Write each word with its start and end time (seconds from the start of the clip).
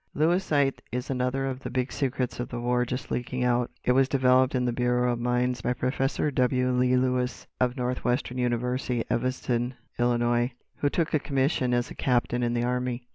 "'Lewisite' 0.15 0.81
is 0.91 1.11
another 1.11 1.45
of 1.45 1.59
the 1.59 1.69
big 1.69 1.91
secrets 1.91 2.39
of 2.39 2.49
the 2.49 2.59
war 2.59 2.85
just 2.87 3.11
leaking 3.11 3.43
out. 3.43 3.69
It 3.83 3.91
was 3.91 4.09
developed 4.09 4.55
in 4.55 4.65
the 4.65 4.71
Bureau 4.73 5.13
of 5.13 5.19
Mines 5.19 5.61
by 5.61 5.73
Professor 5.73 6.31
W. 6.31 6.71
Lee 6.71 6.95
Lewis, 6.97 7.45
of 7.59 7.77
Northwestern 7.77 8.39
University, 8.39 9.05
Evanston, 9.11 9.75
Ill., 9.99 10.17
who 10.77 10.89
took 10.89 11.13
a 11.13 11.19
commission 11.19 11.71
as 11.71 11.91
a 11.91 11.93
captain 11.93 12.41
in 12.41 12.55
the 12.55 12.63
army. 12.63 13.03